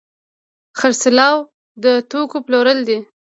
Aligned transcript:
خرڅلاو 0.79 1.37
د 1.83 1.85
توکو 2.09 2.37
پلورل 2.45 2.79
دي. 2.89 2.99